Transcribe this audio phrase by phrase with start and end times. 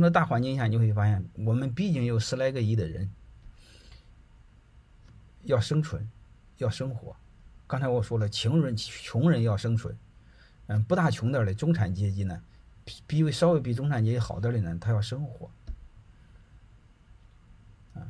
[0.00, 3.10] 那大环境下，你会发现，我们毕竟有十来个亿的人
[5.42, 6.08] 要生存，
[6.58, 7.14] 要生活。
[7.66, 9.96] 刚才我说了，穷人穷人要生存，
[10.66, 12.42] 嗯，不大穷点的中产阶级呢，
[12.84, 15.50] 比比稍微比中产阶级好点的呢，他要生活，
[17.94, 18.02] 啊，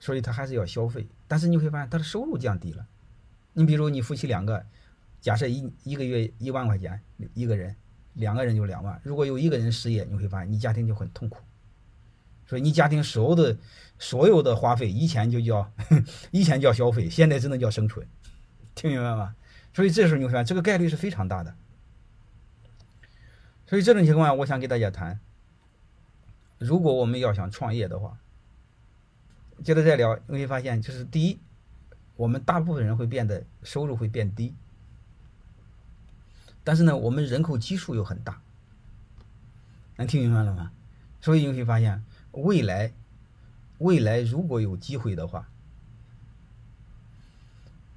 [0.00, 1.06] 所以他还是要消费。
[1.28, 2.86] 但是你会发现，他的收入降低了。
[3.52, 4.66] 你比如你夫妻两个，
[5.20, 7.00] 假设一一个月一万块钱
[7.34, 7.76] 一个人。
[8.14, 11.40] 两个人就两万，如果有一个人失业，你会发现你家庭就很痛苦。
[12.46, 13.56] 所以你家庭所有的
[13.98, 15.72] 所有的花费，以前就叫
[16.30, 18.06] 以前叫消费，现在只能叫生存，
[18.74, 19.34] 听明白吗？
[19.72, 21.54] 所以这时候你会发现这个概率是非常大的。
[23.66, 25.18] 所以这种情况，我想给大家谈，
[26.58, 28.18] 如果我们要想创业的话，
[29.64, 31.40] 接着再聊，你会发现就是第一，
[32.14, 34.54] 我们大部分人会变得收入会变低。
[36.64, 38.40] 但是呢，我们人口基数又很大，
[39.96, 40.72] 能听明白了吗？
[41.20, 42.92] 所以你会发现，未来，
[43.78, 45.48] 未来如果有机会的话，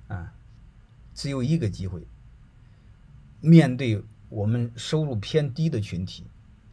[0.10, 0.34] 啊，
[1.16, 2.06] 只有一个机会。
[3.40, 6.26] 面对我们收入偏低的群体，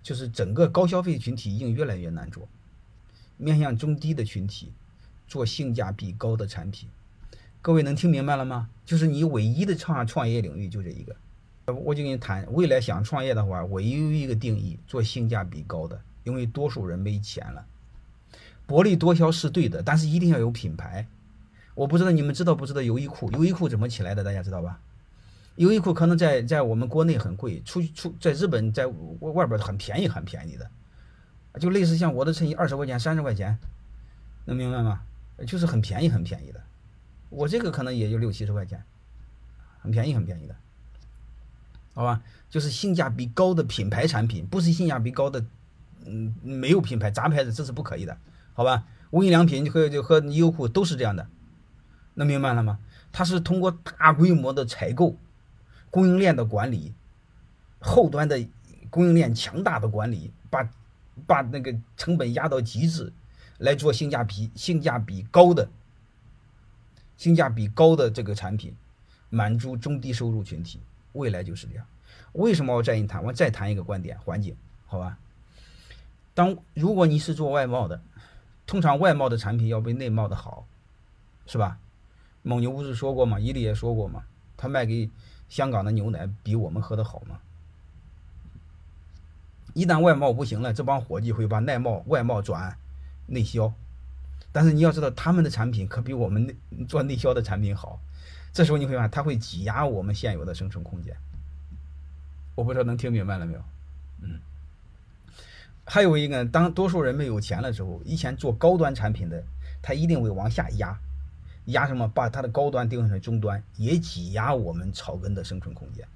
[0.03, 2.49] 就是整个高消费群体已经越来越难做。
[3.37, 4.73] 面向中低的群体，
[5.29, 6.89] 做性价比高的产品。
[7.61, 8.69] 各位能听明白了吗？
[8.85, 11.17] 就是你唯一的创创业领域就这一个。
[11.67, 17.65] 我就跟你谈，未来想创业的话，我有一个定义，做性价比高的，因为多数人没钱了。
[18.67, 21.07] 薄利多销是对的，但是一定要有品牌。
[21.75, 23.31] 我不知道你们知道不知道优衣库？
[23.33, 24.23] 优衣库怎么起来的？
[24.23, 24.79] 大家知道吧？
[25.57, 30.71] 优衣库可能在在我们国内很贵，出出在日本在外外边很便宜很便宜的，
[31.61, 33.57] 就类似像我的衬衣二十块钱三十块钱，
[34.45, 35.01] 能明白吗？
[35.47, 36.61] 就是很便宜很便宜的。
[37.31, 38.83] 我这个可能也就六七十块钱，
[39.81, 40.55] 很便宜很便宜的。
[41.95, 45.45] 好吧，就是性价比高的品牌产品，不是性价比高的，
[46.05, 48.19] 嗯，没有品牌杂牌子，这是不可以的，
[48.53, 48.85] 好吧？
[49.11, 51.29] 无印良品和就和优酷都是这样的，
[52.15, 52.81] 能明白了吗？
[53.13, 55.17] 它是通过大规模的采购、
[55.89, 56.93] 供应链的管理、
[57.79, 58.45] 后端的
[58.91, 60.69] 供应链强大的管理，把
[61.29, 63.13] 把那个成本压到极致，
[63.59, 65.71] 来做性价比性价比高的、
[67.17, 68.75] 性价比高的这个产品，
[69.31, 70.81] 满足中低收入群体。
[71.13, 71.87] 未来就是这样，
[72.35, 73.25] 为什么我再跟你谈？
[73.25, 74.55] 我再谈一个观点，环境，
[74.87, 75.19] 好吧？
[76.35, 78.01] 当如果你是做外贸的，
[78.67, 80.67] 通常外贸的产品要比内贸的好，
[81.47, 81.79] 是吧？
[82.43, 83.39] 蒙牛不是说过吗？
[83.39, 84.25] 伊利也说过吗？
[84.57, 85.09] 他卖给
[85.49, 87.39] 香港的牛奶比我们喝的好吗？
[89.73, 92.77] 一旦外贸不行了，这帮伙计会把内贸外贸转
[93.27, 93.73] 内销，
[94.53, 98.01] 但是你要知道，他们的产品可比我们内做内销的产品好。
[98.53, 101.17] 这时候你会发现，它会挤压我们现有的生存空间。
[102.55, 103.65] 我不知道能听明白了没有？
[104.23, 104.41] 嗯。
[105.85, 109.43] 还有一个，当多数人没有钱了之后，以前做高端产品的，
[109.83, 110.99] 他一定会往下压，
[111.67, 112.09] 压什么？
[112.09, 116.07] 把它的高端定成中端，也挤压我们草根的生存空间。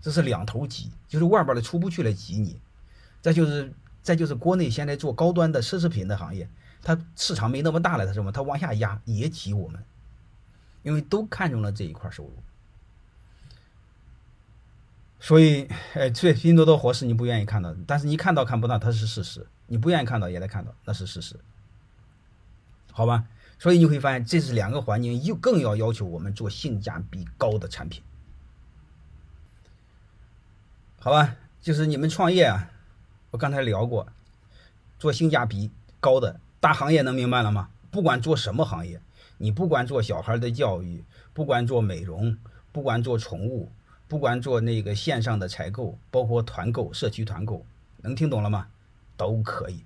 [0.00, 2.60] 这是两头挤，就是外边的出不去了挤你。
[3.20, 3.72] 再就是，
[4.02, 6.48] 再就是国内现在做高端的奢侈品的行业，
[6.82, 8.30] 它市场没那么大了，它什么？
[8.30, 9.82] 它往下压也挤我们。
[10.84, 12.32] 因为都看中了这一块收入，
[15.20, 19.46] 所以，哎，这拼多多活是你不愿意看到，但是你看到看不到，它是事实。
[19.66, 21.36] 你不愿意看到也得看到，那是事实，
[22.92, 23.26] 好吧？
[23.58, 28.02] 所以你会发现，这是两个环境，又更要要求我们做性价比高的产品，
[31.00, 31.36] 好吧？
[31.60, 32.70] 就是你们创业啊，
[33.32, 34.06] 我刚才聊过，
[34.98, 35.70] 做性价比
[36.00, 37.68] 高的大行业，能明白了吗？
[37.90, 39.00] 不管做什么行业。
[39.40, 42.36] 你不管做小孩的教育，不管做美容，
[42.72, 43.70] 不管做宠物，
[44.08, 47.64] 不管做那个线上的采购，包括团购、社区团购，
[47.98, 48.68] 能听懂了吗？
[49.16, 49.84] 都可以。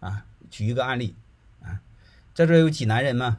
[0.00, 1.14] 啊，举一个案例，
[1.62, 1.80] 啊，
[2.34, 3.38] 在这有济南人吗？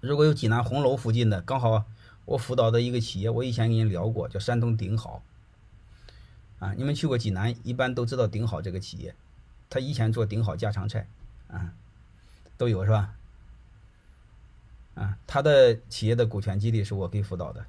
[0.00, 1.84] 如果有济南红楼附近的，刚好
[2.24, 5.22] 我辅导的一个企业，我以前跟你聊过，叫山东鼎好。
[6.58, 9.14] 啊，你们去过济南，一般都知道鼎好这个企业，
[9.70, 11.06] 他以前做鼎好家常菜，
[11.48, 11.72] 啊。
[12.58, 13.12] 都有是吧？
[14.96, 17.60] 啊，他的企业的股权激励是我给辅导的，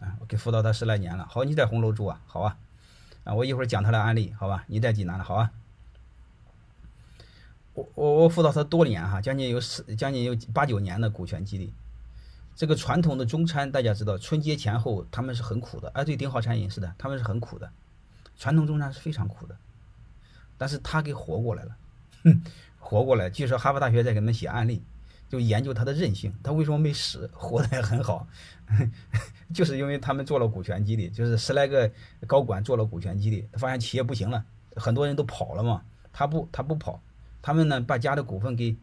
[0.00, 1.26] 啊，我给辅导他十来年了。
[1.28, 2.20] 好，你在红楼住啊？
[2.26, 2.56] 好啊，
[3.24, 4.64] 啊，我一会儿讲他的案例，好吧？
[4.68, 5.50] 你在济南了，好啊。
[7.72, 11.72] 我我我辅导他多年哈，将近有十，将近有八九年的股权激励。
[12.54, 15.88] 这个传统的中餐大家知道，春节前后他们是很苦的。
[15.94, 17.70] 哎，对，鼎好餐饮是的，他们是很苦的，
[18.36, 19.56] 传统中餐是非常苦的，
[20.58, 21.76] 但是他给活过来了，
[22.24, 22.42] 哼。
[22.80, 24.82] 活过来，据说哈佛大学在给他们写案例，
[25.28, 28.26] 就研究他的韧性，他为什么没死， 活得也很好，
[29.52, 31.90] 就是因为他们做了股权激励，就是十来个
[32.26, 34.44] 高管做了股权激励，发现企业不行了，
[34.76, 35.82] 很多人都跑了嘛，
[36.12, 37.02] 他不，他不跑，
[37.42, 38.76] 他们呢把家的股份给，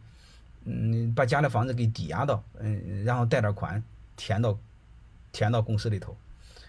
[0.64, 3.82] 嗯，把家的房子给抵押到，嗯，然后贷点款
[4.16, 4.58] 填到，
[5.32, 6.16] 填到公司里头，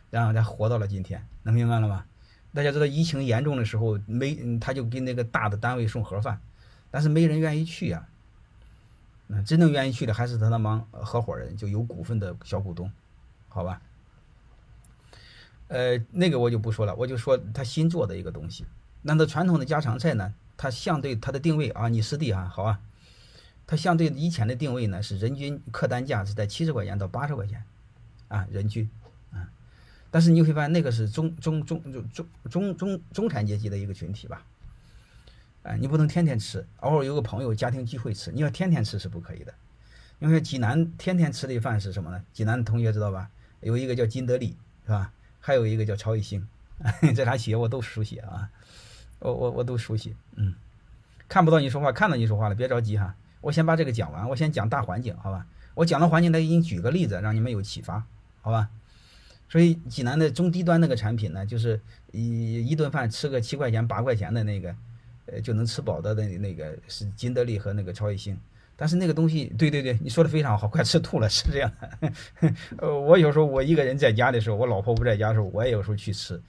[0.09, 2.05] 然后才活到了今天，能明白了吗？
[2.53, 6.41] 大家知道疫情严重的时候，没他就给那个大的单位送盒饭，
[6.89, 8.07] 但是没人愿意去呀。
[9.27, 12.91] 那，真正愿意去的还是他那帮合伙人，就有股份的小股东，
[13.49, 13.81] 好吧？
[15.67, 18.65] 呃，那个我就不说了，我就说他新做的一个东西。
[19.01, 20.33] 那他传统的家常菜呢？
[20.59, 22.79] 它相对它的定位啊，你师弟啊，好啊，
[23.67, 27.63] 它相对以前的定位呢是人均客单价是在七十块钱到八十块钱
[28.27, 28.89] 啊，人均
[29.31, 29.47] 啊。
[30.09, 34.43] 但是你会发现那个是中中中中中中中中产阶级的一个群体吧？
[35.67, 39.53] 啊，你不能天天吃，偶尔有个朋友家庭聚会吃，你要天天吃是不可以的。
[40.19, 42.23] 因为济南天天吃的饭是什么呢？
[42.31, 43.29] 济南的同学知道吧？
[43.59, 44.55] 有一个叫金德利，
[44.85, 45.11] 是吧？
[45.39, 46.47] 还有一个叫曹一星，
[47.13, 48.49] 这俩企业我都熟悉啊，
[49.19, 50.15] 我我我都熟悉。
[50.35, 50.55] 嗯，
[51.27, 53.15] 看不到你说话，看到你说话了，别着急哈。
[53.41, 55.45] 我先把这个讲完，我先讲大环境，好吧？
[55.75, 58.05] 我讲的环境，来给你举个例子，让你们有启发，
[58.41, 58.69] 好吧？
[59.49, 61.79] 所以济南的中低端那个产品呢，就是
[62.11, 64.75] 一一顿饭吃个七块钱、八块钱的那个，
[65.27, 68.37] 呃，就能吃饱的那那个是金德利和那个超一星。
[68.79, 72.13] 但是那个东西，对对对，你说的非常好，快吃吐了，是这样的。
[72.77, 76.39] 呃，我有时候我一个人在家的时候，我老婆不在家的时候，我也有时候去吃。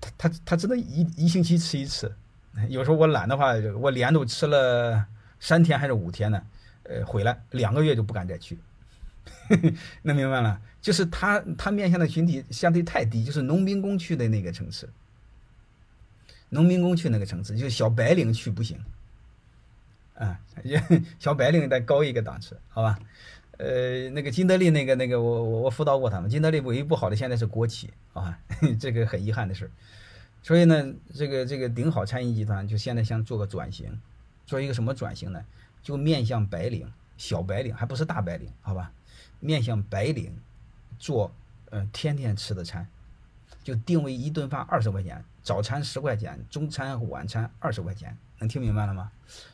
[0.00, 2.10] 他他他只能一一星期吃一次，
[2.68, 5.04] 有时候我懒的话，我连着吃了
[5.38, 6.42] 三天还是五天呢，
[6.84, 8.58] 呃，回来两个月就不敢再去。
[10.00, 10.58] 能明白了？
[10.80, 14.88] 就是他他面向的群体相对太低，就是农民工去的那个层次，
[16.50, 18.78] 农民工去那个层次，就是小白领去不行。
[20.14, 20.38] 啊，
[21.18, 22.98] 小白领再高一个档次，好吧？
[23.56, 26.28] 呃，那个金德利那个那个，我我我辅导过他们。
[26.28, 28.38] 金德利唯一不好的现在是国企啊，
[28.78, 29.70] 这个很遗憾的事。
[30.42, 34.00] 所以呢，这个这个顶好餐饮集团就现在想做个转型，
[34.46, 35.44] 做一个什么转型呢？
[35.82, 38.92] 就面向白领、小白领，还不是大白领，好吧？
[39.40, 40.34] 面向白领
[40.98, 41.30] 做
[41.70, 42.86] 呃天天吃的餐，
[43.62, 48.16] 就定位一顿饭二十块钱，早餐十块钱，中餐晚餐二十块钱。
[48.38, 49.10] 能听明白了吗？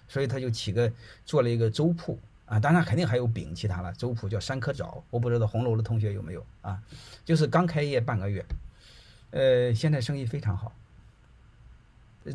[0.06, 0.92] 所以他就起个
[1.24, 3.92] 做了一个粥铺啊，当然肯定还有饼其他了。
[3.94, 6.80] 粥铺叫三颗枣，我不知道红楼的同学有没有啊？
[7.24, 8.46] 就是刚开业半个月，
[9.32, 10.72] 呃，现在生意非常好。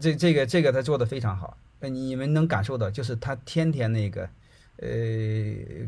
[0.02, 4.30] 这这个这个他做的非常好，你们能感受到，就是他天天那个
[4.76, 4.88] 呃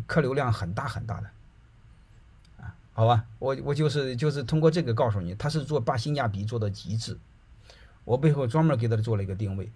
[0.07, 1.29] 客流量很大很大的
[2.63, 3.25] 啊，好吧？
[3.39, 7.17] 我我就是就是通过这个告诉你，他是做把性价比做到极致。
[8.05, 9.69] 我背后专门给他做了一个定位。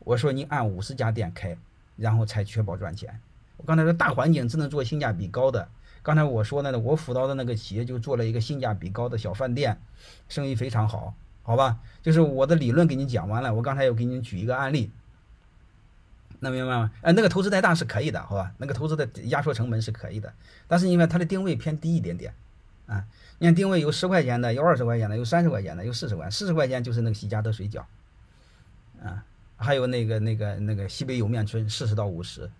[0.00, 1.56] 我说你按五十家店开，
[1.96, 3.20] 然后才确保赚钱。
[3.56, 5.68] 我刚才说大环境只能做性价比高的。
[6.02, 9.80] 刚才我说的呢，我辅导的那个企业就做了一个性价比高的小饭店，
[10.28, 11.78] 生意非常好，好吧？
[12.02, 14.90] 就是我的理论给你讲完了，我刚才又给你举一个案例，
[16.40, 16.90] 能明白吗？
[17.00, 18.52] 哎，那个投资太大是可以的，好吧？
[18.58, 20.30] 那个投资的压缩成本是可以的，
[20.68, 22.34] 但是因为它的定位偏低一点点
[22.86, 23.04] 啊。
[23.38, 27.84] 你看定位有十块钱的，有二十块钱的，有三十块钱的，有四十块，四十块钱就是那个喜家德水饺，
[29.02, 29.24] 啊。
[29.56, 32.50] 还有那个那个那个西北莜面村四十到五十，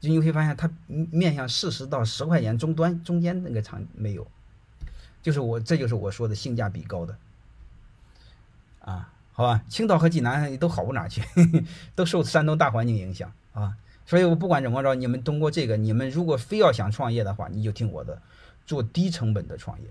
[0.00, 4.26] 就你会发现它面向四十到十块钱中端中间那个厂没有，
[5.22, 7.16] 就是我这就是我说的性价比高的，
[8.80, 11.22] 啊，好吧，青岛和济南都好不哪去，
[11.94, 18.20] 都受山东大环境影响啊，所以我不管怎么着，你们通过这个，你们如果非要想创业的话，你就听我的，
[18.66, 19.86] 做低成本的创业，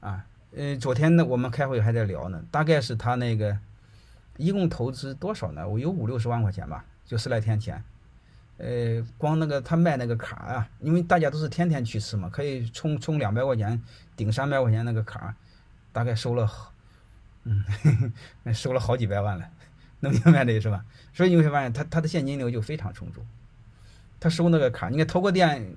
[0.00, 0.26] 啊，
[0.56, 3.58] 呃，昨天呢我们开会还在聊呢，大概是他那个。
[4.36, 5.68] 一共投资多少呢？
[5.68, 7.80] 我有五六十万块钱吧，就十来天前。
[8.58, 13.80] 呃，光那个他卖那个卡啊，因为大家都是天天去吃嘛，可以充充两百块钱
[14.16, 15.36] 顶三百块钱那个卡，
[15.92, 16.50] 大概收了，
[17.44, 17.64] 嗯，
[18.52, 19.48] 收了好几百万了，
[20.00, 20.84] 能明白这是吧？
[21.12, 23.24] 所以你会发现他他的现金流就非常充足。
[24.18, 25.76] 他收那个卡，你看投个店，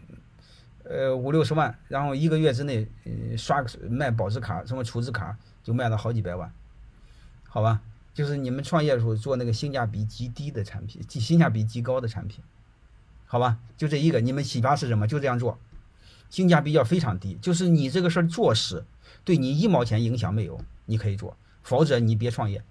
[0.89, 6.51] 呃五六十万，然后一个月之内，呃刷个卖保值卡什么储值卡就卖了好几百万，
[7.47, 7.81] 好吧？
[8.13, 12.43] 就是你们创业的时候做那个性价比极低的产品，性价比极高的产品，
[13.25, 13.59] 好吧？
[13.77, 15.07] 就这一个，你们启发是什么？
[15.07, 15.59] 就这样做，
[16.29, 17.37] 性价比要非常低。
[17.41, 18.83] 就是你这个事儿做实，
[19.23, 22.63] 对你一毛钱影响没有，你可以做，否则你别创业。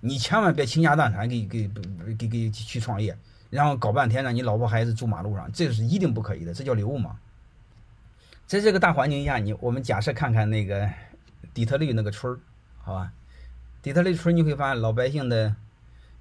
[0.00, 1.70] 你千万别倾家荡产给给
[2.18, 3.16] 给给去创业，
[3.50, 7.16] 然后搞半天让你老婆孩子住马路上，这是一定不可以的，这叫流氓。
[8.46, 10.88] 在这个大环境下，你我们假设看看那个
[11.52, 12.38] 底特律那个村儿，
[12.78, 13.12] 好吧？
[13.82, 15.54] 底特律村你会发现老百姓的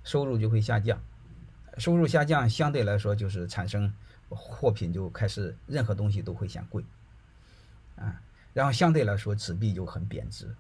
[0.04, 1.02] 收入就会下降，
[1.78, 3.94] 收入下降相对来说就是产生
[4.30, 6.84] 货品就开始任何东西都会显贵，
[7.96, 8.22] 啊，
[8.54, 10.54] 然后相对来说纸币就很贬值，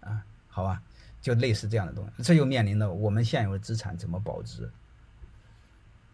[0.00, 0.82] 啊，好吧，
[1.20, 4.70] 就类似这样的东西，这就面临的我们现有的资产怎么保值。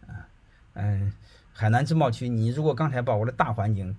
[0.07, 0.29] 啊，
[0.75, 1.13] 嗯，
[1.61, 3.97] 海南自贸区，你如果刚才把我的大环境、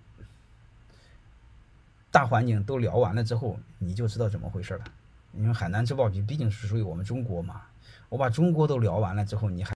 [2.10, 4.86] 大环境都聊完了之后，你就知道怎么回事了。
[5.34, 7.64] 因为海南自贸区毕竟是属于我们中国嘛，
[8.08, 9.68] 我把中国都聊完了之后，你还。